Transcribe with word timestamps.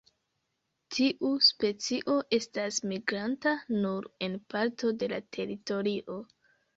Tiu 0.95 1.27
specio 1.47 2.15
estas 2.37 2.79
migranta 2.93 3.53
nur 3.83 4.07
en 4.29 4.39
parto 4.55 4.91
de 5.05 5.11
la 5.13 5.21
teritorio. 5.39 6.17